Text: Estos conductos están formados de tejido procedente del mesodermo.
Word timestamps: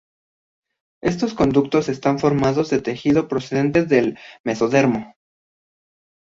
Estos 1.03 1.35
conductos 1.35 1.87
están 1.87 2.17
formados 2.17 2.71
de 2.71 2.81
tejido 2.81 3.27
procedente 3.27 3.85
del 3.85 4.17
mesodermo. 4.43 5.13